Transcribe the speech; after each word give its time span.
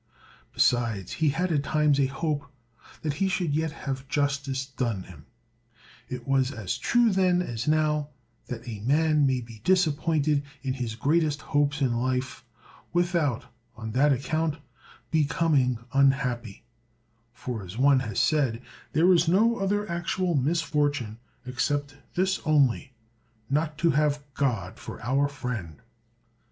Besides, 0.51 1.11
he 1.11 1.29
had 1.29 1.51
at 1.51 1.61
times 1.63 1.99
a 1.99 2.07
hope 2.07 2.51
that 3.03 3.13
he 3.21 3.27
should 3.27 3.53
yet 3.55 3.71
have 3.71 4.07
justice 4.07 4.65
done 4.65 5.03
him. 5.03 5.27
It 6.09 6.27
was 6.27 6.49
as 6.51 6.79
true 6.79 7.11
then 7.11 7.39
as 7.43 7.67
now 7.67 8.09
that 8.47 8.67
a 8.67 8.79
man 8.79 9.27
may 9.27 9.41
be 9.41 9.61
disappointed 9.63 10.41
in 10.63 10.73
his 10.73 10.95
greatest 10.95 11.41
hopes 11.43 11.81
in 11.81 11.95
life, 11.95 12.43
without, 12.91 13.45
on 13.75 13.91
that 13.91 14.11
account, 14.11 14.57
becoming 15.11 15.77
unhappy; 15.93 16.63
for, 17.31 17.63
as 17.63 17.77
one 17.77 17.99
has 17.99 18.17
said, 18.19 18.59
"There 18.93 19.13
is 19.13 19.27
no 19.27 19.57
other 19.57 19.87
actual 19.87 20.33
misfortune 20.33 21.19
except 21.45 21.95
this 22.15 22.39
only, 22.43 22.93
not 23.51 23.77
to 23.77 23.91
have 23.91 24.23
God 24.33 24.79
for 24.79 24.99
our 25.03 25.27
friend." 25.27 25.77